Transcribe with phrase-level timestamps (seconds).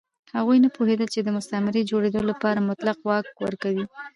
[0.37, 3.85] هغوی نه پوهېدل چې د مستعمرې جوړېدو لپاره مطلق واک ورکوي.